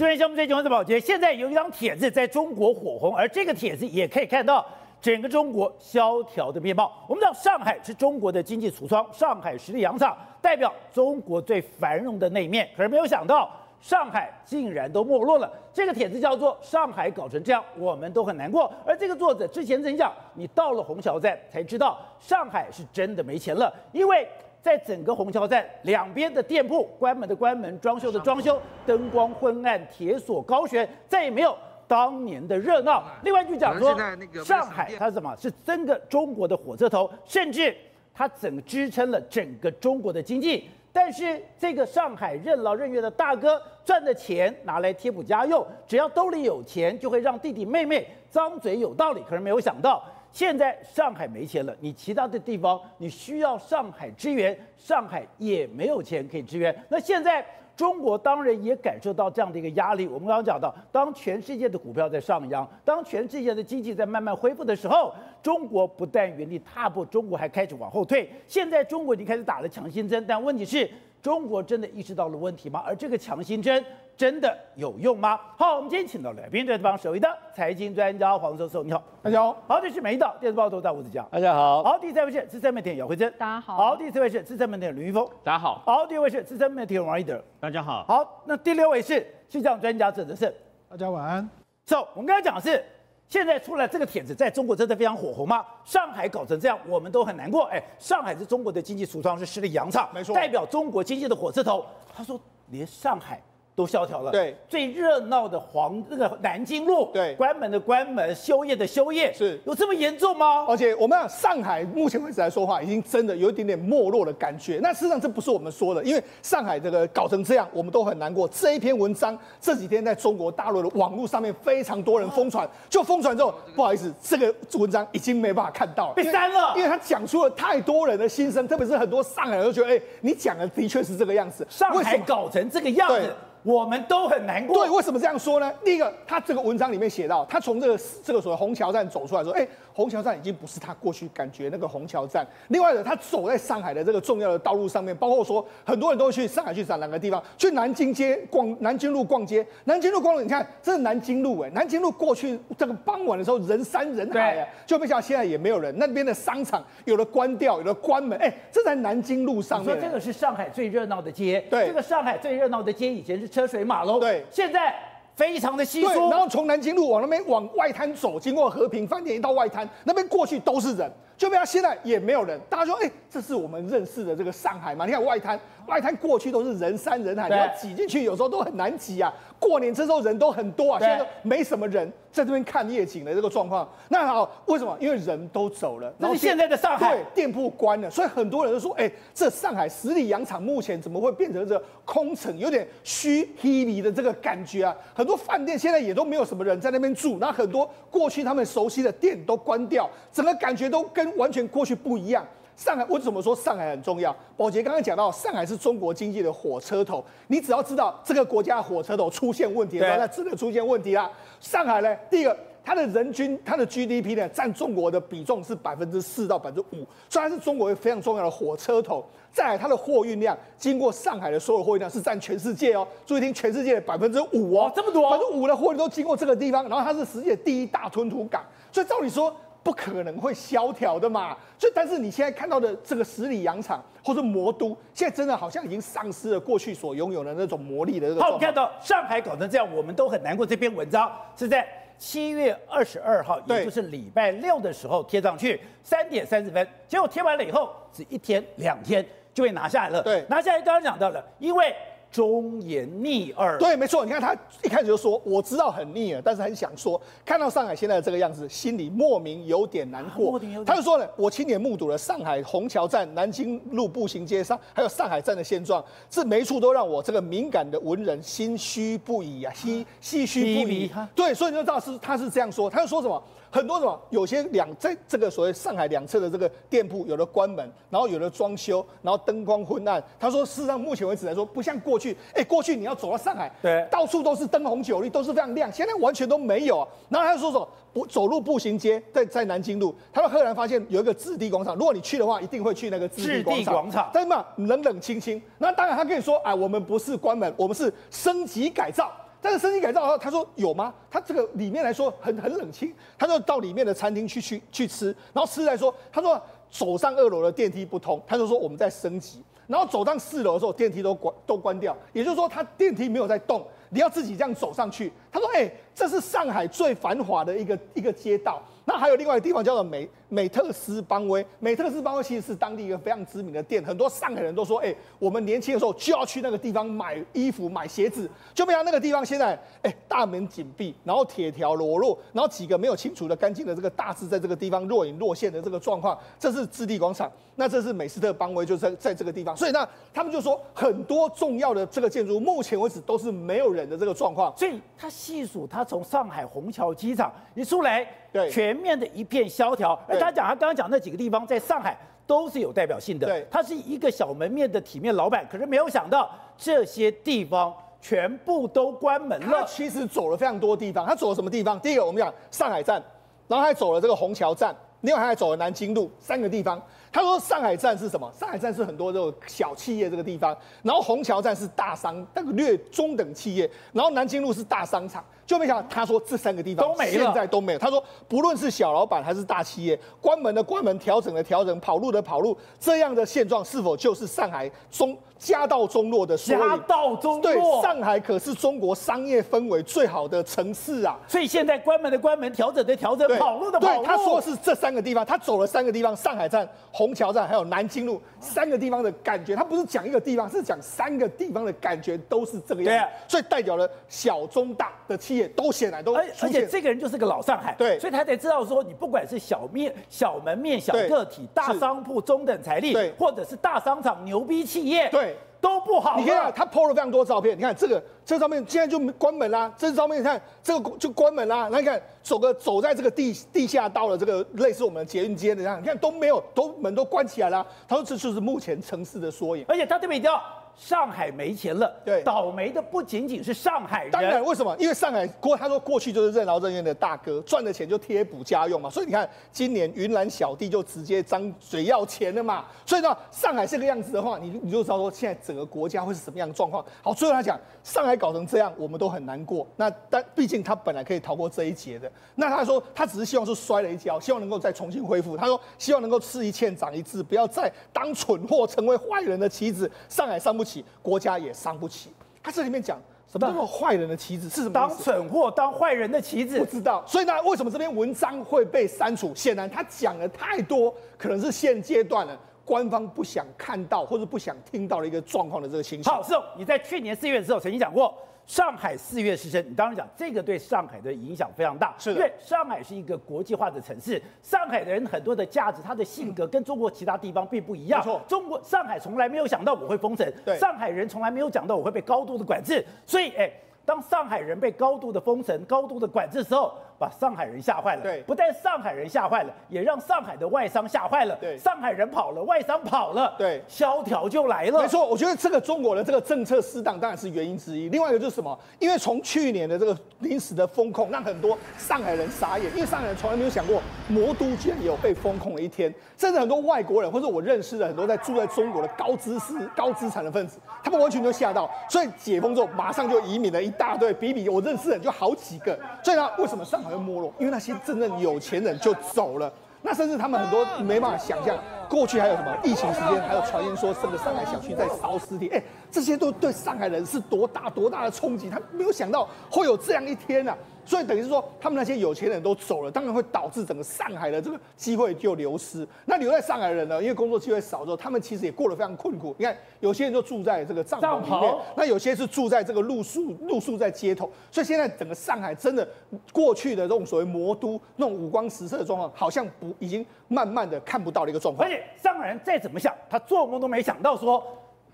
[0.00, 4.66] 昨天项目最新闻的保洁，现在有一张帖子在中国火红，而这个帖子也可以看到
[4.98, 6.90] 整个中国萧条的面貌。
[7.06, 15.52] 我们知道上海是中国的经济橱窗，上海十里洋场代表中国最繁荣的那一面，可是没有想到上海竟然都没落了。
[15.70, 18.72] 这个帖子叫做“上海搞成这样，我们都很难过”。
[18.86, 24.26] 而这个作者之前曾讲，你到了虹桥站才知道上海是真的没钱了，因为。
[24.62, 31.56] 在整个虹桥站两边的店铺关门的关门，装修的装修，灯光昏暗，铁锁高悬，再也没有
[31.88, 33.04] 当年的热闹。
[33.22, 33.96] 另外一句讲说，
[34.44, 35.34] 上海它是什么？
[35.36, 37.74] 是整个中国的火车头，甚至
[38.12, 40.68] 它整个支撑了整个中国的经济。
[40.92, 49.22] 但是这个上海任劳任怨的大哥赚的钱拿来贴补家用，只要兜里有钱，就会让弟弟妹妹张嘴有道理。
[49.28, 50.04] 可是没有想到。
[50.32, 56.74] 现在上海没钱了，你其他的地方你需要上海支援，上海也没有钱可以支援。
[56.88, 57.44] 那现在
[57.76, 60.06] 中国当然也感受到这样的一个压力。
[60.06, 68.30] 我们刚刚讲到，当全世界的股票在上扬，当全世界的经济在慢慢恢复的时候，中国不但原地踏步，中国还开始往后退。
[68.46, 70.88] 现在中国已经开始打了强心针，但问题是。
[71.22, 72.82] 中国真的意识到了问题吗？
[72.86, 73.84] 而这个强心针
[74.16, 75.38] 真的有用吗？
[75.56, 79.56] 好，我们今天请到来宾，这方首位的财经专家黄教授，你好，大家好。
[79.68, 81.82] 好，这是每一道电视报头大吴子江，大家好。
[81.82, 83.76] 好，第三位是资深媒体人姚慧珍，大家好。
[83.76, 85.82] 好，第四位是资深媒体人林裕丰，大家好。
[85.84, 88.04] 好，第五位是资深媒体人王一德，大家好。
[88.04, 90.52] 好，那第六位是气象专家郑德胜，
[90.88, 91.48] 大家晚安。
[91.84, 92.82] 走，我们刚才讲的是。
[93.30, 95.64] 现在出来这个帖子，在中国真的非常火红吗？
[95.84, 97.62] 上海搞成这样，我们都很难过。
[97.66, 101.86] 哎，上海是中国的经济橱窗，是十里洋场，没错，代表中国经济的火车头。
[102.12, 102.38] 他说，
[102.70, 103.40] 连上海。
[103.74, 109.58] 都萧条了，对，最热闹的黄那个南京路，对，关门的关门，休业的休业，是。
[109.64, 110.66] 有这么严重吗？
[110.68, 114.78] 而且我们上海目前为止来说话，已经真的有一点点没落的感觉。
[114.82, 118.46] 那事实上这不是我们说的，因为上海这个搞成这样，我们都很难过。
[118.48, 133.32] 这一篇文章这几天在中国大陆的网络上面非常多人疯传，就疯传之后，不好意思，这个文章已经没办法看到了，被删了，因为他讲出了太多人的心声，特别是很多上海人都觉得，哎，你讲的的确是这个样子，上海搞成这个样子。
[133.62, 134.76] 我们都很难过。
[134.76, 135.72] 对，为什么这样说呢？
[135.84, 139.66] 第一个，他这个文章里面写到，他从这个这个所谓虹桥站走出来说，哎。
[139.92, 142.46] 虹桥站已经不是他过去感觉那个虹桥站。
[142.68, 147.42] 另外呢，他走在上海的这个重要的道路上面，包括说很多人都会去上海去找哪个地方？
[147.58, 149.66] 去南京街逛，南京路逛街。
[149.84, 155.94] 南京路逛了，你看这是南京路哎，南京路过去这个傍晚的时候人山人海啊，就没想到现在也没有人。
[155.98, 159.94] 那边的商场有的关掉，有的关门，哎，这在南京路上面。
[159.94, 164.94] 说这个是上海最热闹的街，对，这个上海最热闹的街以前是车水马龙，对，现在。
[165.36, 172.60] 非常的稀疏，然后从南京路往那边往外滩走，经过和平饭店一到外滩，那边过去都是人，就没有现在也没有人。
[172.68, 175.06] 大家说，哎、欸，这是我们认识的这个上海嘛？
[175.06, 179.32] 你看外滩，外滩过去都是人山人海，你要挤进去有时候都很难挤啊。
[179.58, 182.12] 过年这时候人都很多啊，现在都没什么人。
[182.32, 184.96] 在这边看夜景的这个状况，那好，为什么？
[185.00, 194.96] 因为人都走了，然后现在的上海对店铺关了，所以很多人都说，哎、欸，这上海十里洋场目前怎么会变成这空城，有点虚稀离的这个感觉啊？
[195.12, 202.46] 很多饭店现在也都没有什么人在那边住，那很多过去他们熟悉的店都关掉，整个感觉都跟完全过去不一样。
[202.76, 204.34] 上海，我怎么说上海很重要？
[204.56, 207.22] 宝杰刚刚讲到，上海是中国经济的火车头。
[207.48, 211.30] 你只要知道这个国家的火车头出现问题的时候，那真的出现问题啦。
[211.60, 219.22] 上海呢，第一个，它的人均它的 GDP 呢，占中国的比重是百分之四到百分之五，所以它是中国非常重要的火车头。
[219.52, 229.54] 再来，它的货运量经过上海的所有货运量是占全世界哦，注意听，全世界的百分之五哦，这么多，百分之五的货运都经过这个地方，然后它是世界第一大吞吐港，所以照理说。
[229.82, 238.40] 不可能会萧条的嘛，所以但是你现在看到的这个十里洋场或者魔都，现在真的好像已经丧失了过去所拥有的那种魔力的这个。
[238.42, 240.66] 好，我看到上海搞成这样，我们都很难过。
[240.66, 241.86] 这篇文章是在
[242.18, 249.24] 七月二十二号，也就是礼拜六的时候贴上去，三点三十分，结果贴完了以后，只一天两天
[249.54, 250.22] 就被拿下来了。
[250.22, 251.94] 对，拿下来刚刚讲到了，因为。
[252.30, 254.24] 忠言逆耳，对，没错。
[254.24, 260.56] 你看他一开始就说，我知道很逆耳，但是很想说，看到上海现在的这个样子，心里莫名有点难过。
[260.56, 271.10] 啊、他就说呢，我亲眼目睹了上海虹桥站、南京路步行街上，还有上海站的现状，这每一处都让我这个敏感的文人心虚不已啊，唏唏嘘不已。
[271.34, 273.42] 对，所以你就知道是他是这样说，他就说什么？
[273.70, 274.20] 很多什么？
[274.30, 280.22] 有些两在这个所谓上海两侧的这个店铺，有的关门，然后有的装修，然后灯光昏暗。
[280.38, 282.36] 他说，事实上目前为止来说，不像过去。
[282.54, 285.90] 哎，过去你要走到上海，对，到处都是灯红酒绿，都是非常亮。
[285.92, 287.06] 现在完全都没有。
[287.28, 291.94] 然后他就说说，不走路步行街，在在南京路，他说赫然发现有一个置地广场。
[291.94, 293.94] 如果你去的话，一定会去那个置地广场。
[293.94, 295.62] 广场，但是嘛，冷冷清清。
[295.78, 299.30] 那当然他跟你说，哎，我们不是关门，我们是升级改造。
[299.62, 301.12] 但是升级改造后，他说有吗？
[301.30, 306.60] 他这个里面来说很很冷清，他就到里面的餐厅去去去吃，然后吃来说，他说
[306.90, 315.32] 走上二楼的电梯不通，他就说我们在升级，然后走上四楼的时候电梯都关都关掉，也就是说他电梯没有在动，你要自己这样走上去。
[315.52, 318.82] 他说，哎、这是上海最繁华的一个一个街道。
[319.10, 348.24] 那还有另外一个地方叫做美美特斯邦威，美特斯邦威其实是当地一个非常知名的店，很多上海人都说，哎、我们年轻的时候就要去那个地方买衣服、买鞋子，就没想到那个地方现在，哎、大门紧闭，然后铁条裸露，然后几个没有清除的干净的这个大字在这个地方若隐若现的这个状况，这是置地广场，那这是美斯特邦威，就在在这个地方，所以那他们就说很多重要的这个建筑，目前为止都是没有人的这个状况，所以他细数他从上海虹桥机场一出来。
[348.52, 350.18] 对，全面的一片萧条。
[350.28, 352.16] 而他讲，他刚刚讲那几个地方，在上海
[352.46, 353.46] 都是有代表性的。
[353.46, 359.80] 对，他是一个小门面的体面老板，可是没有想到这些地方全部都关门了。
[359.80, 361.98] 他其实走了非常多地方，他走了什么地方？
[362.00, 363.22] 第一个，我们讲上海站，
[363.68, 367.00] 然后还走了这个虹桥站，另外还走了南京路三个地方。
[367.32, 368.50] 他说上海站是什么？
[368.58, 375.44] 上海站是很多这种小企业这个地方，然后虹桥站是大商，那个略中等企业，然后南京路是大商场。
[375.70, 377.98] 就没想到，他说这三个地方都没了现在都没有。
[377.98, 386.80] 他说不论是小老板还是大企业，关门的关门，调整的调整，跑路的跑路，这样的现状是否就是上海中家道中落的缩影？
[386.80, 387.62] 家道中落。
[387.62, 391.38] 对，上海可是中国商业氛围最好的城市啊！
[391.46, 394.22] 所以现在关门的关门，调整的调整，跑路的跑路。
[394.22, 399.76] 对，他说是这三个地方，他走了三个地方：上海站、虹桥站，还有南京路三个地方的感觉。
[399.76, 403.10] 他不是讲一个地方，是讲三个地方的感觉都是这个样子。
[403.10, 405.70] 对啊，所以代表了小中大的企业。
[405.76, 415.49] 都显然都，而而且这个人就是个老上海，对，所以他才知道说，你不管是小面、小门面、小个体、大商铺、中等财力，对，或者是大商场、牛逼企业，对，
[415.80, 416.36] 都不好。
[416.38, 427.86] 你看他 PO 了非常多照片，你看这个这个照片现在就关门啦，这个照片你看这个就关门啦，那你看走个走在这个地地下道的这个类似我们的捷运街的这样，你看都没有，都门都关起来了。
[428.06, 430.62] 他说这就是目前城市的缩影，而且他特别强调。
[430.96, 434.30] 上海没钱了，对，倒霉的不仅仅是上海人。
[434.30, 434.94] 当然，为什么？
[434.98, 439.08] 因为上海过，他说过去就是任劳任怨的大哥，赚的钱就贴补家用嘛。
[439.08, 442.84] 所以你看，今年云南小弟就直接张嘴要钱了嘛。
[443.06, 447.04] 所以呢，上海这个样子的话，你你就知道说现在整个国家会是什么样的状况。
[447.22, 449.86] 好，最后他讲，上海搞成这样，我们都很难过。
[449.96, 452.30] 那但毕竟他本来可以逃过这一劫的。
[452.56, 455.56] 那他说，他只是希望说摔了一跤，希望能够再重新恢复。
[455.56, 460.10] 他说，希望能够吃一堑长一智，不要再当蠢货，成为坏人的棋子。
[460.28, 462.30] 上海伤不起，国家也伤不起。
[462.62, 464.94] 他这里面讲什么叫做坏人的棋子是什么？
[464.94, 467.22] 当蠢货，当坏人的棋子，不知道。
[467.26, 469.54] 所以呢，为什么这篇文章会被删除？
[469.54, 476.32] 显然他讲了太多，可能是现阶段的官方不想看到或者不想听到的一个状况的这个情形。
[476.32, 478.34] 好，是你在去年四月的时候曾经讲过。
[478.70, 488.20] 上海四月失声，你当然讲这个对上海的影响非常大，因为上海是一个国际化的城市，上海的人很多的价值，他的性格跟中国其他地方并不一样。
[488.20, 493.68] 没错，中国上海从来没有想到我会封城，对，上海人从来没有想到我会被高度的管制，所以，哎，
[494.04, 496.94] 当上海人被高度的封城、高度的管制的时候。
[497.20, 505.02] 把上海人吓坏了，对，不但上海人吓坏了，也让上海的外商吓坏了，对，上海人跑了，外商跑了，对，萧条就来了。
[505.02, 508.08] 没错，我觉得这个中国的这个政策失当当然是原因之一。
[508.08, 508.78] 另外一个就是什么？
[508.98, 525.98] 因为从去年的这个临时的风控，让很多上海人傻眼，因为上海人从来没有想过魔都居然也有被封控的一天，甚至很多外国人或者我认识的很多在住在中国的高知识、高资产的分子，他们完全就吓到，所以解封之后马上就移民了一大堆，比比我认识的人就好几个。
[526.24, 527.52] 所以呢，为什么上海没落？
[527.58, 527.94] 因为那些。
[528.06, 531.76] 真正有钱人就走了，那甚至他们很多没办法想象，
[532.08, 540.74] 过去还有什么疫情时间，还有传言说整个上海小区在烧尸体，哎，这些都对上海人是多大多大的冲击，他没有想到会有这样一天呢。
[541.10, 546.06] 所以等于是说，他们那些有钱人都走了，当然会导致整个上海的这个机会就流失。
[546.24, 547.20] 那留在上海的人呢？
[547.20, 549.52] 因为工作机会少之后，他们其实也过得非常困苦。
[549.58, 554.48] 你看，有些人就住在这个帐篷里面，那有些是住在这个露宿露宿在街头。
[554.70, 556.08] 所以现在整个上海真的
[556.52, 561.88] 过去的这种所谓魔都那种五光十色的状况，好像不已经慢慢的看不到的一个状况。
[561.88, 564.64] 而且上海人再怎么想，他做梦都没想到说，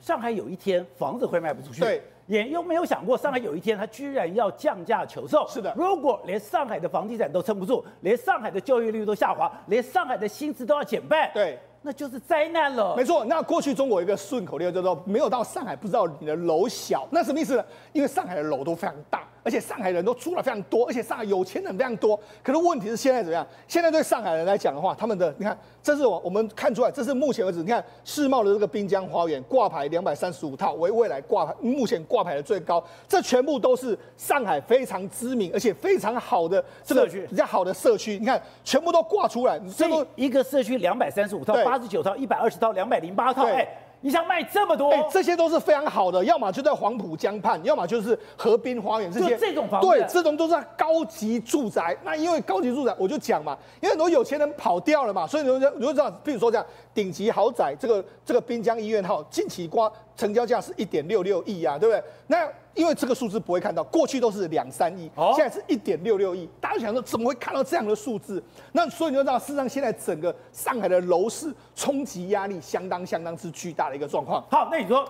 [0.02, 1.80] 上海有一天房子会卖不出去。
[1.80, 2.02] 对。
[2.26, 5.46] 也又没有想过，上海有一天它居然要降价求售。
[5.48, 12.96] 是的，如果连上海的房地产都撑不住，连上海的就业率都下滑，连上海的薪资都要减半，对，那就是灾难了。
[12.96, 17.64] 没错，那过去中国有一个顺口溜叫做“没有到上海不知道你的楼小”，那什么意思呢？
[17.92, 19.22] 因为上海的楼都非常大。
[19.46, 22.18] 而且上海人都出来非常多，而且上海有钱人非常多。
[22.42, 23.46] 可是问题是现在怎么样？
[23.68, 38.18] 现在对上海人来讲的话，他们的你看，这是我我们看出来，这是目前为止，你看世贸的这个滨江花园挂牌两百三十五套，为未来挂牌目前挂牌的最高，这全部都是上海非常知名而且非常好的这个比较好的社区。
[38.18, 43.66] 你看，全部都挂出来，这个一个社区两百三十五套，八十九套，一百二十套，两百零八套，哎。
[44.00, 44.90] 你想卖这么多？
[44.90, 49.36] 哎，这些都是非常好的，要么就在黄浦江畔，要么就是河滨花园这些。
[49.36, 51.96] 这种房子，对，这种都是高级住宅。
[52.04, 62.02] 那因为高级住宅，我就讲嘛，因为很多有钱人跑掉了嘛，所以你就你就知道，比如说这样顶级豪宅，这个这个滨江医院号近期瓜成交价是一点六六亿啊，对不对？
[62.28, 66.48] 那因为这个数字不会看到，过去都是两三亿，现在是一点六六亿。
[66.60, 68.42] 大家想说怎么会看到这样的数字？
[68.72, 74.42] 那所以你就知道，事实上现在整个上海的楼市冲击压力相当相当之巨大的一个状况。
[74.50, 75.06] 好，那你说。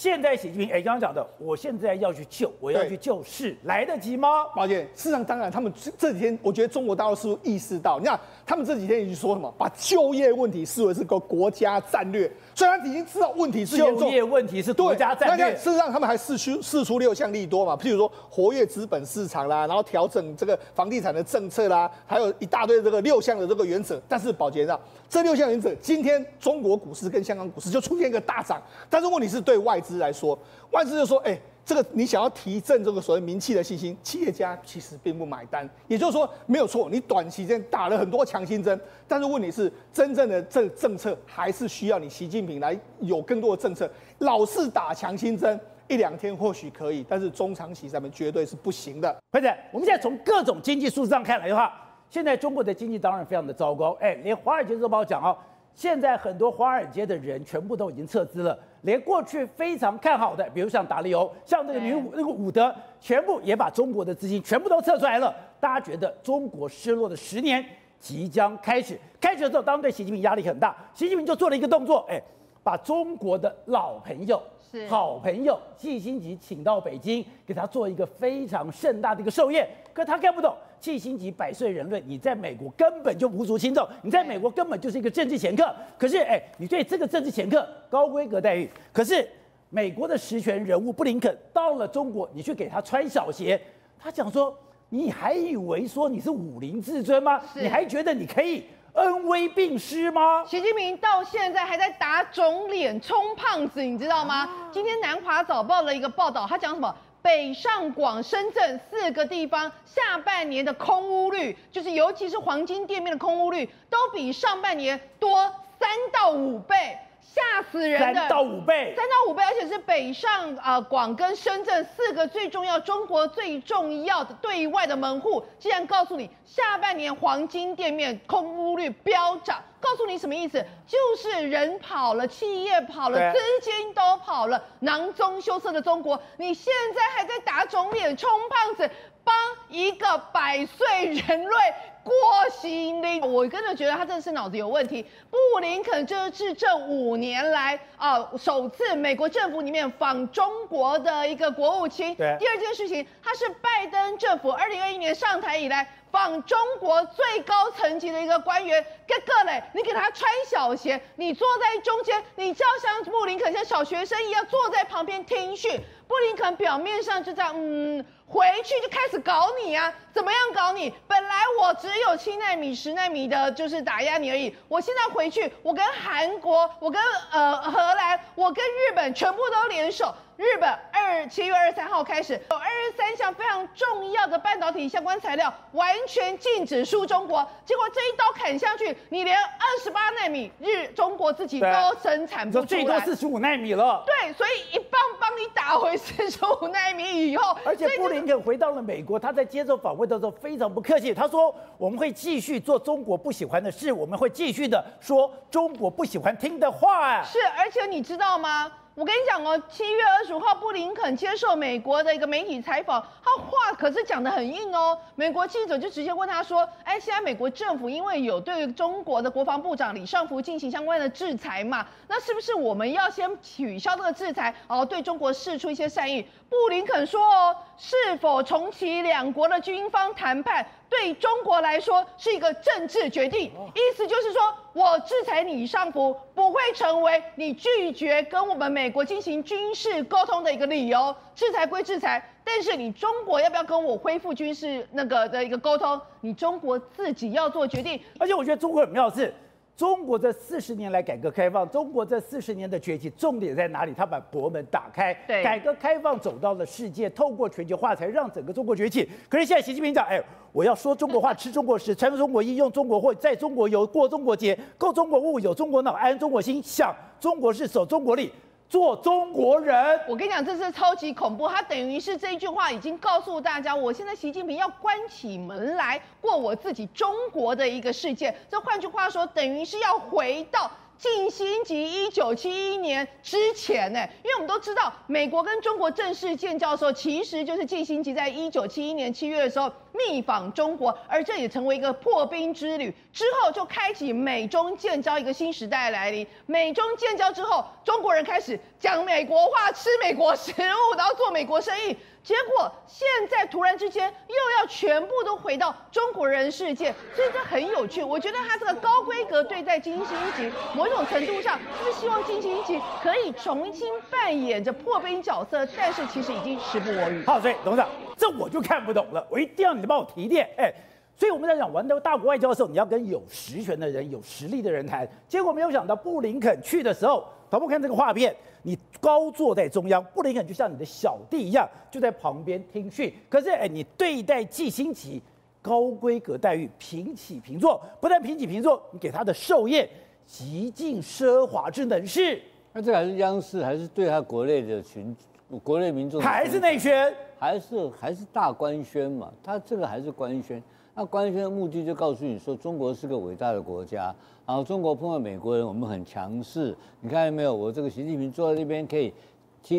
[0.00, 4.46] 现在习近平哎，刚刚讲的，我现在要去救，我要去救市，来得及吗？
[4.56, 15.54] 抱歉，事实上当然，他们这几天，我觉得中国大陆是不是意识到，你看他们这几天已经说什么，把就业问题视为是个国家战略，虽然已经知道问题是严重，就业问题是国家战略。
[15.54, 24.00] 事实上，他们还试出试出六项利多嘛，譬如说活跃资本市场啦，然后调整这个房地产的政策啦，还有一大堆这个六项的这个原则。
[24.08, 24.80] 但是宝杰啊，
[25.10, 29.98] 这六项原则，今天中国股市跟香港股市就出现一个大涨，但是问题是对外资。
[29.98, 30.38] 来说，
[30.70, 35.68] 外资就说：“哎、这个你想要提振这个所谓名气的信心，企业家其实并不买单。
[35.88, 43.90] 也就是说，没有错，你短期间打了很多强心针，但是问题是，真正的这政策还是需要你习近平来有更多的政策。
[44.18, 51.74] 老是打强心针，一两天或许可以，但是中长期上面绝对是不行的。”或者，我们现在从各种经济数字上看来的话，
[52.10, 53.96] 现在中国的经济当然非常的糟糕。
[54.00, 55.34] 哎，连《华尔街日报》讲哦。
[55.72, 65.32] 现在很多华尔街的人全部都已经撤资了，连过去非常看好的，比如像达利欧，像那个女武那个伍德，全部也把中国的资金全部都撤出来了。
[65.60, 67.64] 大家觉得中国失落的十年
[68.00, 72.20] 即将开始，开始的时候，当然对习近平压力很大，习近平就做了一个动作，哎，
[72.64, 80.52] 把中国的老朋友、是好朋友季辛吉请到北京，给他做一个非常盛大的一个寿宴，可他看不懂。
[80.80, 85.72] 季星级百岁人论，你在美国根本就无足轻重，你在美国根本就是一个政治掮客。
[85.98, 89.28] 可是，哎，你对这个政治掮客高规格待遇，可是
[89.68, 93.60] 美国的实权人物布林肯到了中国，你去给他穿小鞋，
[93.98, 94.56] 他讲说，
[94.88, 97.40] 你还以为说你是武林至尊吗？
[97.54, 100.44] 你还觉得你可以恩威并施吗？
[100.46, 104.46] 习近平到现在还在打肿脸充胖子，你知道吗？
[104.46, 106.92] 啊、今天南华早报的一个报道，他讲什么？
[107.22, 116.98] 北上广深圳四个地方下半年的空屋率，就是尤其是黄金店面的空屋率，都比上半年多三到五倍。
[117.34, 118.20] 吓死人的。
[118.20, 130.64] 三到五倍，三到五倍，而且是北上啊广跟深圳四个最重要、中国最重要的对外的门户，竟然告诉你下半年黄金店面空屋率飙涨，告诉你什么意思？
[130.86, 138.90] 就是人跑了，企业跑了，资金都跑了，囊中羞涩的中国，你现在还在打肿脸充胖子，
[139.24, 139.34] 帮
[139.68, 141.54] 一个百岁人类。
[142.02, 142.14] 过
[142.50, 145.04] 心力，我真的觉得他真的是脑子有问题。
[145.30, 152.14] 布林肯这是这五年来啊首次美国政府里面访中国的一个国务卿。
[152.14, 152.34] 对。
[152.40, 158.82] 第二件事情，他是拜登政府二零二一年上台以来访中国最高层级的一个官员。
[159.06, 165.78] 哥哥嘞，你给他穿小鞋，你坐在中间，你就要像布林肯像小学生一样坐在旁边听训。
[166.08, 168.04] 布林肯表面上就这样，嗯。
[168.30, 169.92] 回去就开始搞你啊！
[170.12, 170.94] 怎么样搞你？
[171.08, 174.56] 本来我只有七纳米、十纳米的，就是打压你而已。
[174.68, 180.14] 我现在回去，我跟韩国，我跟呃荷兰，我跟日本全部都联手。
[180.36, 191.66] 日本二七月二十三号开始有二十三项非常重要的半导体相关材料完全禁止输中国，结果这一刀砍下去，你连二十八纳米日中国自己都
[192.02, 194.02] 生产不出来，最多四十五纳米了。
[194.06, 207.22] 对，所以一棒帮你打回四十五纳米以后，而且布林肯回到了美国，他在接受访问的时候非常不客气，他说我们会继续做中国不喜欢的事，我们会继续的说中国不喜欢听的话。
[207.24, 208.70] 是，而且你知道吗？
[208.96, 214.98] 我跟你讲哦，七月二十五号，布林肯接受美国的一个媒体采访，他话可是讲得很硬哦。
[215.14, 233.52] 美国记者就直接问他说：“哎，现在美国政府因为有对中国的国防部长李尚福进行相关的制裁嘛，那是不是我们要先取消这个制裁，然后对中国释出一些善意？”布林肯说：“哦，是否重启两国的军方谈判，对中国来说是一个政治决定。
[233.74, 241.14] 意思就是说，我制裁你上浮，不会成为你拒绝跟我们美国进行军事沟通的一个理由。
[241.36, 247.98] 制裁归制裁，但是你中国要不要跟我恢复军事那个的一个沟通，你中国自己要做决定。
[248.18, 249.32] 而且我觉得中国很妙的是。
[249.80, 253.94] 中国这四十年来改革开放，中国这四十年的崛起，重点在哪里？
[253.94, 259.08] 他把国门打开，对，改革开放走到了世界，透过全球化才让整个中国崛起。
[259.26, 260.22] 可是现在习近平讲，哎，
[260.52, 268.30] 我要说中国话，吃中国食，穿中国衣，用中国货，在中国游，过中国节，购中国物，有中国脑，安中国心，想中国事，守中国力。
[268.70, 271.48] 做中国人，我跟你讲，这是超级恐怖。
[271.48, 278.32] 他等于是这一句话已经告诉大家，我现在习近平要关起门来过我自己中国的一个世界。
[278.48, 280.70] 这换句话说，等于是要回到。
[281.00, 292.94] 季辛吉一九七一年之前呢，因为我们都知道，美国跟中国正式建交的时候，其实就是季辛吉在一九七一年七月的时候密访中国，而这也成为一个破冰之旅。
[293.14, 296.26] 之后就开启美中建交一个新时代来临。
[296.44, 301.96] 美中建交之后，中国人开始讲美国话，吃美国食物，然后做美国生意。
[302.22, 308.02] 结果现在突然之间又要全部都回到中国人世界，所以这很有趣。
[308.02, 317.24] 我觉得他这个高规格对待金星级，某种程度上是希望金星级可以重新扮演着破冰角色，但是其实已经时不我与。
[317.24, 320.48] 好，所以董事长，这我就看不懂了，我一定要你帮我提炼。
[320.58, 320.70] 哎，
[321.16, 325.08] 所以我们在讲玩的大国外交的时候，你要跟有实权的人、有实力的人谈。
[325.26, 328.34] 结果没有想到布林肯去的时候，导播看这个画面。
[328.62, 333.10] 你高坐在中央，布林肯就像你的小弟一样，就在旁边听训。
[333.26, 335.20] 可是，哎，你对待季辛吉
[335.62, 339.88] 高规格待遇，平起平坐，不但平起平坐，你给他的寿宴
[340.26, 342.40] 极尽奢华之能事。
[342.74, 345.16] 那这还是央视，还是对他国内的群、
[345.64, 349.32] 国内民众，还是内宣，还是还是大官宣嘛？
[349.42, 350.62] 他这个还是官宣。
[350.94, 354.14] 那官宣的目的就告诉你说，中国是个伟大的国家。
[354.50, 356.76] 然后中国碰到美国人，我们很强势。
[357.00, 357.54] 你看见没有？
[357.54, 359.14] 我这个习近平坐在那边，可以，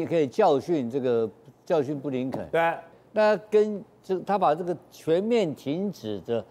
[0.06, 1.30] 可以教训这个
[1.66, 2.48] 教训布林肯。
[2.50, 2.74] 对。
[3.12, 6.42] 那跟这他把这个全面停止的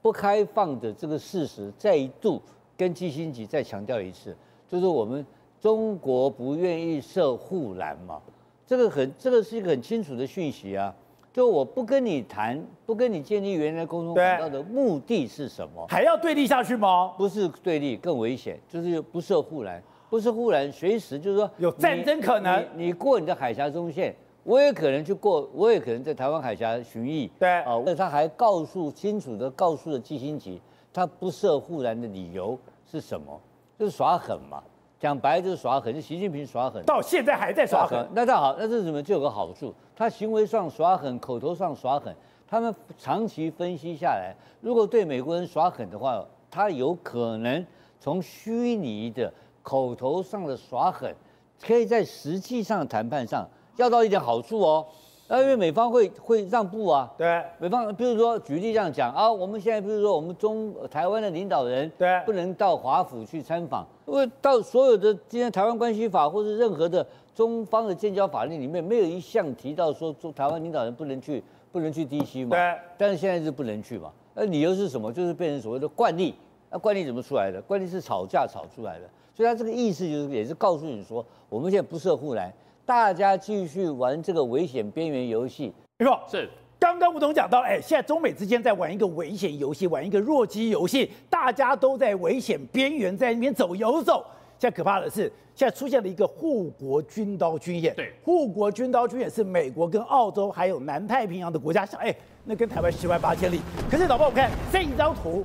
[0.00, 2.40] 不开放的这个事实，再一度
[2.78, 4.34] 跟基辛格再强调一次，
[4.66, 5.26] 就是我们
[5.60, 8.22] 中国不愿意设护栏嘛。
[8.66, 10.94] 这个很，这个是一个很清楚的讯息啊。
[11.36, 15.86] 就我不跟你谈，不跟你建立原来沟通管道的目的是什么？
[15.86, 17.12] 还要对立下去吗？
[17.18, 22.86] 不是对立，更危险，就是不设护栏，不是护栏，随时就是说有战争可能你。
[22.86, 27.28] 你过你的海峡中线，我也可能去过，我也可能在台湾海峡巡弋。
[27.38, 30.58] 对啊，那他还告诉清楚的告诉了季辛吉，
[30.90, 32.58] 他不设护栏的理由
[32.90, 33.38] 是什么？
[33.78, 34.62] 就是耍狠嘛。
[34.98, 38.08] 讲白就是耍狠，就习近平耍狠，到现在还在耍狠。
[38.14, 42.14] 那倒好，那这什么就有个好处，他行为上耍狠，口头上耍狠。
[42.48, 47.66] 他们长期分析下来，如果对美国人耍狠的话，他有可能
[47.98, 49.32] 从虚拟的
[49.62, 51.14] 口头上的耍狠，
[51.60, 54.86] 可以在实际上谈判上要到一点好处哦。
[55.28, 72.44] 那因为美方会会让步啊，对，美方比如说举例这样讲啊，我们现在比如说我们中台湾的领导人，对，不能到华府去参访，因为到所有的今天台湾关系法或者任何的中方的建交法令里面，没有一项提到说中台湾领导人不能去不能去 D.C.
[72.44, 75.12] 嘛，对，但是现在是不能去嘛，那理由是什么？
[75.12, 76.36] 就是变成所谓的惯例，
[76.70, 77.60] 那惯例怎么出来的？
[77.62, 82.52] 惯例是吵架吵出来的，所以他这个意思就是也是告诉你说，我们现在不设护栏。
[82.86, 94.24] 大家继续玩这个危险边缘游戏，没错，是刚刚吴总讲到，哎，现在中美之间在玩一个危险游戏，玩一个弱鸡游戏，大家都在危险边缘在那边走游走。
[94.56, 95.22] 现在可怕的是，
[95.52, 97.92] 现在出现了一个护国军刀军演。
[97.96, 103.60] 对，护国军刀军演是美国跟澳洲还有南太平洋的国家，想，哎，那跟台湾十万八千里。
[103.90, 105.44] 可是老爸，我看这一张图，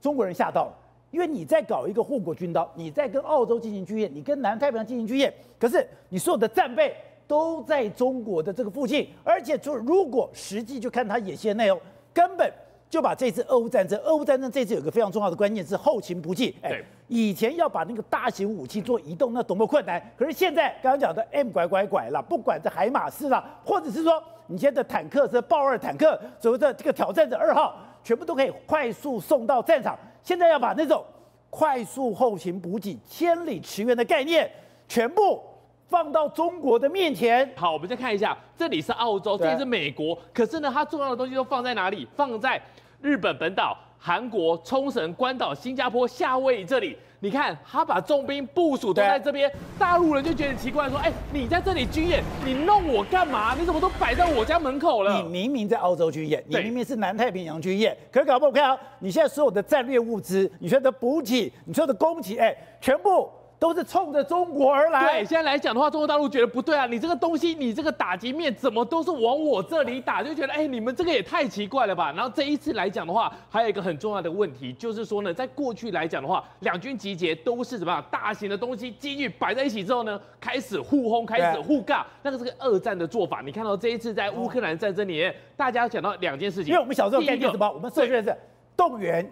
[0.00, 0.74] 中国人吓到了。
[1.10, 6.94] 因为你在搞一个护国军刀，你在跟澳洲进行军演，你跟南太平洋进行军演，可是你所有的战备
[7.26, 11.80] 都在中国的这个附近，而且就如果实际就看他演习的内容，
[12.12, 12.52] 根本
[12.90, 16.54] 就把这次俄乌战争，俄乌战争这次有个非常重要的关键是后勤补给。
[16.62, 29.98] 哎，以前要把那个大型武器做移动，那多么困难，可是现在刚刚讲的 M 拐拐拐了，不管是海马斯啦，或者是说你现在的坦克是豹二坦克，所谓的这个挑战者二号，全部都可以快速送到战场。
[30.22, 31.04] 现在要把那种
[31.50, 34.50] 快速后勤补给、千里驰援的概念，
[34.86, 35.42] 全部
[35.86, 37.50] 放到中国的面前。
[37.56, 42.06] 好，我们再看一下，这里是澳洲，这里是美国，可是呢，它重要的东西都放在哪里？
[42.14, 42.60] 放在
[43.00, 46.96] 日本本岛、韩国冲绳、关岛、新加坡、夏威夷这里。
[47.20, 53.56] 你看，他把重兵部署都在这边，大陆人就觉得奇怪，说：“哎，你在这里军演，你弄我干嘛？
[53.58, 63.28] 你怎么都摆在我家门口了？”你明明在澳洲军演，你明明是南太平洋军演，可是搞不好看啊，你现在所有的战略物资，你说的补给，你说的供给，哎，全部。
[63.58, 65.00] 都是冲着中国而来。
[65.00, 72.12] 对，现在来讲的话，中国大陆觉得不对啊，你这个东西，你这个打击面怎么都是往我这里打，就觉得哎，你们这个也太奇怪了吧。
[72.12, 83.42] 然后这一次来讲的话，还有一个很重要的问题，就是说呢，在过去来讲的话，两军集结都是怎么样，大型的东西机遇摆在一起之后呢，开始互轰，开始互尬，那个是个二战的做法。
[83.44, 88.38] 你看到这一次在乌克兰战争里面，大家讲到两件事情，因为我们小时候概念什么，我们设置的是
[88.76, 89.28] 动员。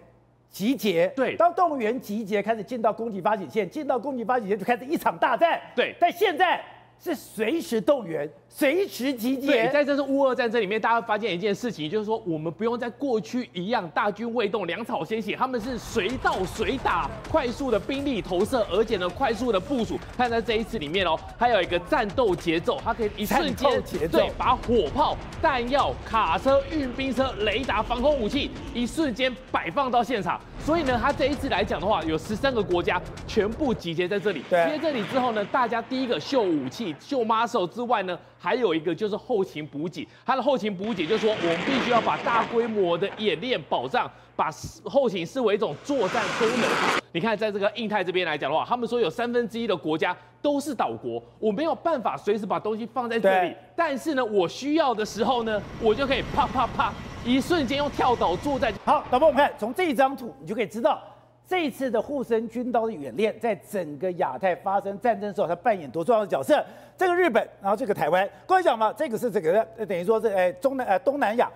[0.49, 6.63] 集结，对，当动物园集结开始进到攻击发起线，进到攻击发起线就开始一场大战，对，但现在
[6.99, 8.29] 是随时动员。
[8.49, 9.45] 随时集结。
[9.45, 19.99] 对，在这次乌俄战争里面，大家发现一件事情，就是说我们不用在过去一样大军未动，粮草先行，他们是随到随打，快速的兵力投射，而且呢，快速的部署。
[20.17, 30.41] 看在这一次里面哦，还有一个战斗节奏，它可以一瞬间节奏，对，把火炮、弹药、卡车、运兵车、雷达、防空武器一瞬间摆放到现场。
[30.67, 34.41] 所以呢，他这一次来讲的话，有十三个国家全部集结在这里。
[34.41, 38.19] 集结这里之后呢，大家第一个秀武器、秀 muscle 之外呢。
[38.39, 44.49] 还有一个就是后勤补给，它的后勤补给就是说，我们必须要把大规模的演练保障，把
[44.83, 46.69] 后勤视为一种作战功能。
[47.11, 56.93] 你看，在这个印太这边来讲的话，他们说有三分之一的国家都是岛国，我没有办法随时把东西放在这里，但是呢，我需要的时候呢，我就可以啪啪啪，
[57.25, 58.71] 一瞬间用跳岛作战。
[58.85, 61.01] 好，导播，我们看从这一张图，你就可以知道。
[61.47, 66.61] 这次的护身军刀的演练，在整个亚太发生战争的时候，它扮演多重要的角色？
[66.97, 71.49] 这个日本，然后这个台湾，各位讲嘛，这个是这个，等于说是哎中南呃东南亚。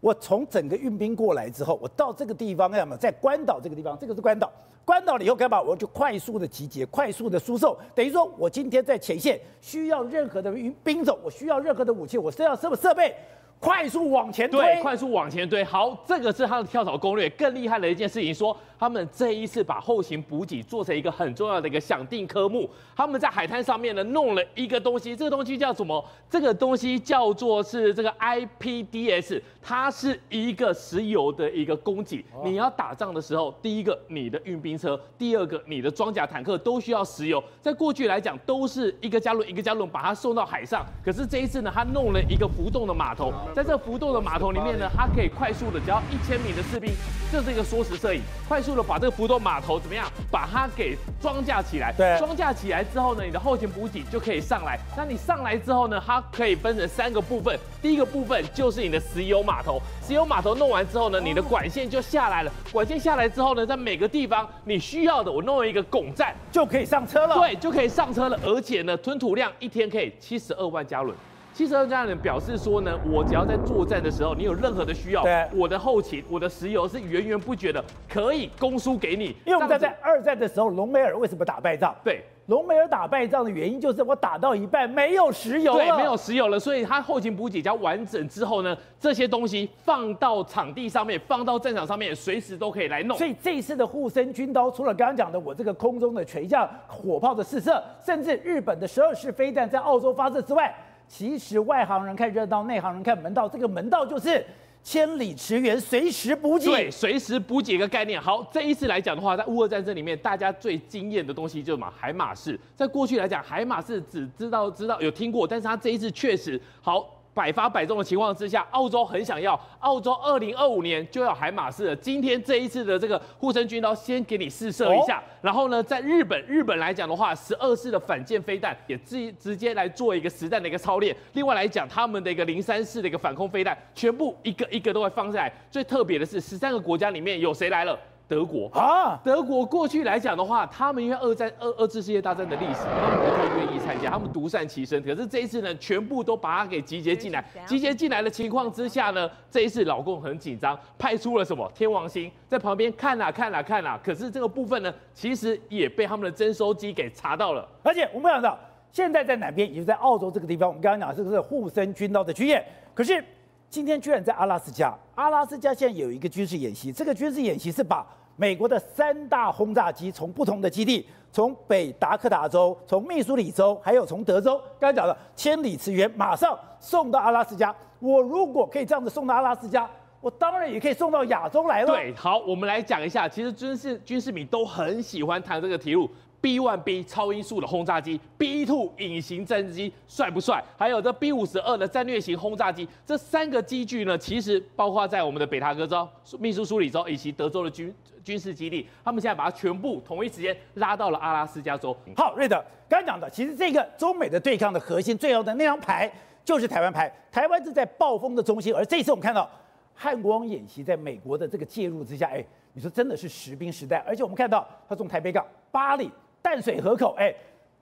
[0.00, 2.96] 我从整个运兵过来之后，我到这个地方干嘛？
[2.96, 4.50] 在关岛这个地方，这个是关岛。
[4.84, 5.60] 关岛了以后干嘛？
[5.60, 7.76] 我就快速的集结，快速的输送。
[7.94, 10.52] 等于说我今天在前线需要任何的
[10.84, 13.14] 兵种，我需要任何的武器，我需要什么设备？
[13.62, 15.62] 快速往前推，对，快速往前推。
[15.62, 17.30] 好，这个是他的跳槽攻略。
[17.30, 22.68] 更厉害的一件事情，说他们这一次把后勤补给做成一个很重要的一个想定科目。
[22.96, 26.04] 他们在海滩上面呢弄了一个东西，这个东西叫什么？
[26.28, 32.24] 这个东西叫做是这个 IPDS，它是一个石油的一个供给。
[32.42, 37.40] 你要打仗的时候，第一个你的运兵车，第二个你的装甲坦克都需要石油。
[37.60, 40.84] 在过去来讲，都是一个加仑一个加仑把它送到海上。
[41.04, 43.32] 可是这一次呢，他弄了一个浮动的码头。
[43.54, 46.92] 在这个浮动的码头里面呢，它可以快速的，只要一千米的士兵，
[47.30, 51.92] 这是一个缩时摄影，快速的把这个浮动码头怎么样，把它给装架起来。
[51.92, 54.78] 对，装架起来之后呢，你的后勤补给就可以上来。
[54.96, 57.58] 那你上来之后呢，它可以分成三个部分。
[57.82, 62.52] 第一个部分就是你的石油码头，石油码头弄完之后呢，你的管线就下来了。
[62.72, 67.34] 管线下来之后呢，在每个地方你需要的，我弄了一个拱站，就可以上车了。
[67.36, 68.38] 对，就可以上车了。
[68.44, 71.14] 而且呢，吞吐量一天可以七十二万加仑。
[71.54, 79.36] 七十二家人表示说呢，我只要在作战的时候，你有任何的需要，对，我的后勤、我的石油是源源不绝的，可以供输给你。
[79.44, 81.94] 因为我们在在二战的时候，隆美尔为什么打败仗？
[82.02, 82.24] 对。
[82.46, 93.16] 隆美尔打败仗的原因就是我打到一半没有石油了，对，没有石油了，所以他后勤补给比较完整之后呢，这些东西放到场地上面，放到战场上面，随时都可以来弄。
[93.16, 100.74] 所以这一次的护身军刀，除了刚刚讲的我这个空中的垂降火炮的试射，甚至日本的十二式飞弹在澳洲发射之外，
[101.12, 104.42] 其实外行人看热闹，内行人看门道，这个门道就是。
[104.84, 106.66] 千里驰援，随时补给。
[106.66, 108.20] 对，随时补给一个概念。
[108.20, 112.58] 好，这一次来讲的话，在乌俄战争里面，大家最惊艳的东西就是嘛，海马式。
[112.74, 117.08] 在过去来讲，海马式只知道知道有听过，但是他这一次确实好。
[117.34, 119.58] 百发百中的情况之下，澳洲很想要。
[119.80, 121.96] 澳洲二零二五年就要海马式了。
[121.96, 125.18] 今天这一次的这个护身军刀，先给你试射一下。
[125.18, 131.16] 哦、然后呢，在日本，日本来讲的话，十二式的反舰飞弹也直直接来做一个实战的一个操练。
[131.32, 135.52] 另外来讲，他们的一个零三式的一个反空飞弹，全部一个一个都会放下来。
[135.70, 137.98] 最特别的是，十三个国家里面有谁来了？
[138.32, 145.02] 德国啊，德国过去来讲的话，他们因为二战二二次世界大战的历史，他们不太愿意参加，他们独善其身。
[145.02, 147.44] 可是这一次呢，全部都把它给集结进来。
[147.66, 154.00] 集结进来的情况之下呢，这一次老共很紧张，派出了什么天王星在旁边看啊看啊看啊。
[154.02, 157.68] 可是这个部分呢，其实也被他们的侦收机给查到了。
[157.82, 158.58] 而且我们想到，
[158.90, 159.68] 现在在哪边？
[159.68, 160.66] 也就是在澳洲这个地方。
[160.66, 162.64] 我们刚刚讲这个是护身军刀的军演，
[162.94, 163.22] 可是
[163.68, 164.96] 今天居然在阿拉斯加。
[165.16, 168.06] 阿拉斯加现在有一个军事演习，这个军事演习是把。
[168.36, 177.74] 美国的三大轰炸机从不同的基地，从北达科达州、从密苏里州，还有从德州，刚才讲的千里驰援，马上送到阿拉斯加。
[178.00, 179.88] 我如果可以这样子送到阿拉斯加，
[180.20, 181.86] 我当然也可以送到亚洲来了。
[181.86, 186.08] 对，好，我们来讲一下，其实军事军事迷都很喜欢谈这个题目。
[186.42, 190.62] B1B 超音速的轰炸机，B2 隐形战机帅不帅？
[190.76, 196.06] 还有这 B52 的战略型轰炸机，这三个机具呢，其实包括在我们的北塔哥州、
[196.40, 201.96] 密苏苏里州以及德州的军军事基地，他们现在把它全部同一时间拉到了阿拉斯加州。
[202.16, 206.12] 好，瑞德刚讲的，其实这个中美的对抗的核心，最后的那张牌
[206.44, 207.08] 就是台湾牌。
[207.30, 209.48] 台湾是在暴风的中心，而这次我们看到
[209.94, 216.10] 汉光演习，在美国的这个介入之下，哎，你说真的是实兵时代，而且我们看到他从台北港、八里。
[216.42, 217.32] 淡水河口，哎，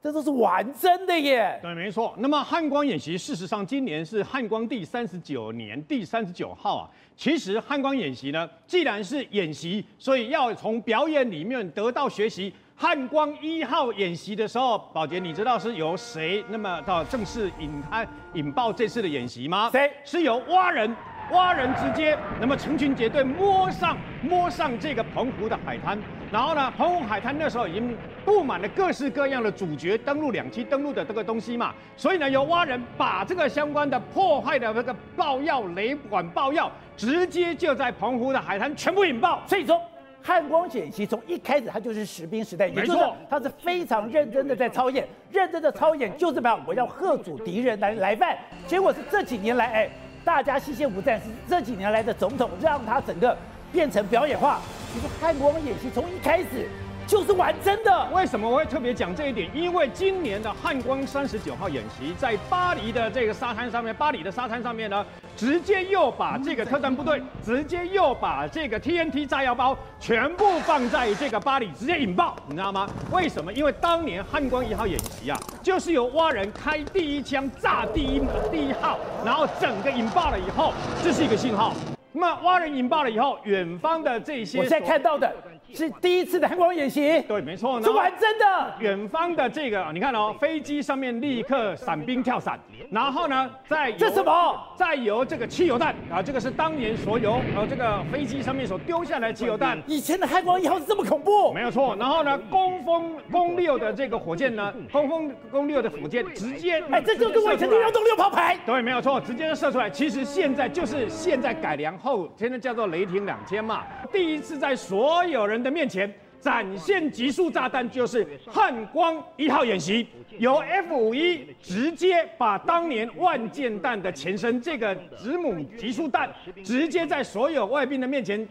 [0.03, 1.59] 这都是玩真的耶！
[1.63, 2.15] 对，没错。
[2.19, 6.91] 那么汉光演习，事实上今年是汉光第三十九年第三十九号啊。
[7.17, 12.53] 其实汉光演习呢，既然是演习，所以要从表演里面得到学习。
[12.77, 19.69] 汉光一号演习的时候，宝杰，你知道是由谁那么到正式引开引爆这次的演习吗？
[19.71, 19.91] 谁？
[20.05, 20.95] 是由蛙人。
[21.33, 25.97] 蛙人直接，那么成群结队摸上摸上这个澎湖的海滩，
[26.31, 39.41] 然后呢，澎湖海滩那时候已经布满了各式各样的主角登陆两栖登陆的这个东西嘛，所以呢，由蛙人把这个相关的破坏的那个爆药雷管爆药，直接就在澎湖的海滩全部引爆。
[39.47, 39.81] 所以说，
[40.23, 49.91] 汉光演习从一开始它就是实兵实弹，没错，它是非常认真的在操演，认真的操演就是把我要吓阻敌人来来犯，结果是这几年来，哎。
[50.23, 53.35] 大家西线无战事，这几年来的总统让他整个
[53.73, 54.61] 变成表演化。
[54.93, 56.69] 其实汉光演习从一开始
[57.07, 58.09] 就是玩真的。
[58.13, 59.51] 为什么我会特别讲这一点？
[59.55, 65.05] 因为今年的汉光三十九号演习在巴黎的这个沙滩上面，巴黎的沙滩上面呢，
[65.37, 72.89] 直接又把这个特战部队，直接又把这个 TNT 炸药包全部放在这个巴黎，直接引爆，你知道吗？
[73.11, 73.53] 为什么？
[73.53, 75.39] 因为当年汉光一号演习啊。
[75.63, 80.73] 就是由蛙人开第一枪炸第一第一号，然后整个引爆了以后，
[81.03, 81.75] 这是一个信号。
[82.13, 85.33] 那么蛙人引爆了以后，远方的这些我现在看到的。
[85.75, 88.75] 是第一次的汉光演习，对，没错，是玩真的。
[88.79, 92.59] 远方的这个，你看哦，飞机上面立刻伞兵跳伞，
[92.91, 94.59] 然后呢，再这什么？
[94.77, 99.81] 再由这个汽油弹啊，这个是当年所有呃这个飞机上面所丢下来的汽油弹。
[99.87, 101.53] 以前的汉光一号是这么恐怖？
[101.53, 101.97] 没有错。
[101.97, 108.57] 然后呢，攻风攻六的这个火箭呢，攻风攻六的火箭直接哎，这就是我以前的幺洞六炮排。
[108.67, 109.89] 对，没有错，直接就射出来。
[109.91, 113.85] 其实现在就是现在改良后，现在叫做雷霆两千嘛。
[114.13, 120.07] 第一次在所有人的面前展现极速炸弹，就是汉光一号演习，
[120.39, 126.33] 由 F 五一直接把当年万箭弹的前身这个子母极速弹，
[126.65, 128.49] 直接在所有外宾的面前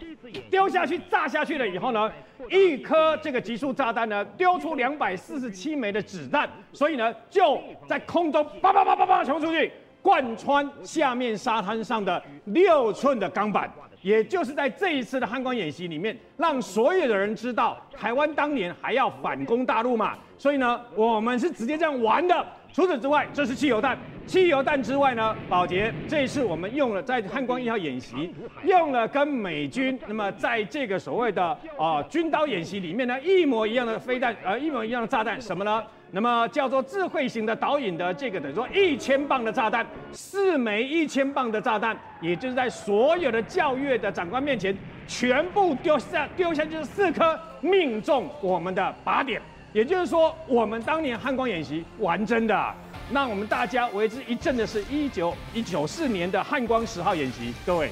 [0.51, 2.11] 丢下去，炸下去了以后呢，
[2.51, 9.71] 一颗这个极速炸弹呢，丢出两百四十七枚的子弹，所以呢就在空中叭叭叭叭叭冲出去，
[10.03, 13.67] 贯穿下面沙滩上的六寸的钢板。
[14.01, 22.45] 也就是在这一次的汉光演习里面，让所有的人知道台湾当年还要反攻大陆嘛，所以呢，我们是直接这样玩的。
[22.71, 23.97] 除此之外，这是汽油弹。
[24.27, 28.31] 汽油弹之外呢，宝杰，这一次我们用了在汉光一号演习，
[28.63, 35.83] 用了跟美军那么在这个所谓的啊军刀演习里面呢一模一样的飞弹，呃一模一样的炸弹，什么呢？
[36.11, 44.75] 那么叫做智慧型的导引的这个等于说一千磅的炸弹，四枚一千磅的炸弹，也就是在所有的教阅的长官面前
[45.07, 49.39] 全部丢下，丢下就是四颗，命中我们的靶点。
[49.71, 52.75] 也就是说，我们当年汉光演习完真的，
[53.11, 57.53] 让我们大家为之一振的是一九一九四年的汉光十号演习。
[57.63, 57.91] 各位，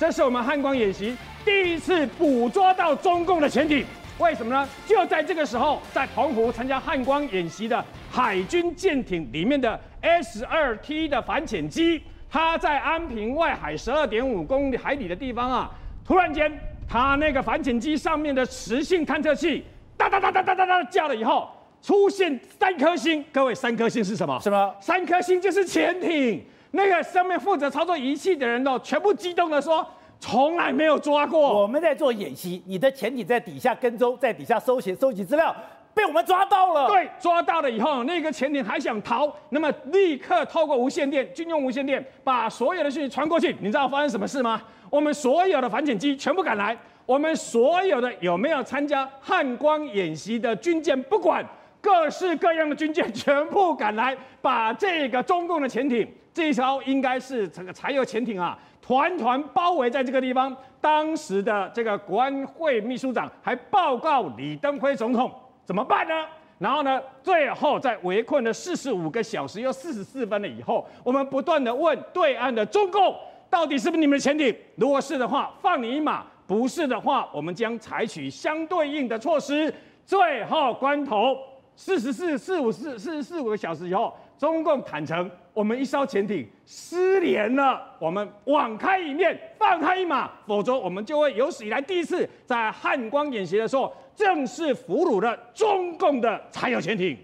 [0.00, 3.86] 这是我们汉光演习第一次捕捉到中共的潜艇。
[4.18, 4.68] 为什么呢？
[4.86, 15.70] 就在这个时候，在澎湖参加汉光演习的海军舰艇里面的 S 二 T 的反潜机，它在安平外海十二点五公里海里的地方啊，
[16.06, 16.52] 突然间，
[16.88, 19.64] 它那个反潜机上面的磁性探测器
[19.96, 21.48] 哒哒哒哒哒哒哒叫了以后，
[21.80, 23.24] 出现三颗星。
[23.32, 24.38] 各位，三颗星是什么？
[24.40, 24.74] 什么？
[24.78, 26.44] 三颗星就是潜艇。
[26.72, 29.84] 那个上面负责操作仪器的人哦，全部激动的说。
[30.22, 31.60] 从来没有抓过。
[31.62, 35.54] 我们在做演习，你的潜艇在底下跟踪，在底下搜寻、搜集资料，
[35.92, 36.86] 被我们抓到了。
[36.86, 43.54] 对，抓到了以后，那个潜艇还想逃，那么立刻透过无线电，军用无线电，把所有的讯息传过去。
[43.58, 44.62] 你知道发生什么事吗？
[44.88, 51.44] 我们所有的反潜机全部赶来，我们所有的有没有参加汉光演习的军舰，不管
[51.80, 58.58] 各式各样的军舰，全部赶来，把这个中共的潜艇，这一艘应该是这个柴油潜艇啊。
[58.80, 65.30] 团团包围在这个地方，当时的这个国安会秘书长还报告李登辉总统
[65.64, 66.26] 怎么办呢？
[66.58, 73.14] 然后呢，最后在围困了四十五个小时又四十四分了以后，我们不断的问对岸的中共，
[73.48, 74.54] 到底是不是你们的潜艇？
[74.76, 79.72] 如果是的话，放你一马；不是的话，我们将采取相对应的措施。
[80.04, 81.36] 最后关头，
[81.76, 97.16] 四十四、四五四、四十四五个小时以后，中共坦诚，我们一艘潜艇失联了，我们网开一面，放他一马，否则我们就会有史以来第一次在汉光演习的时候，正式俘虏了中共的柴油潜艇。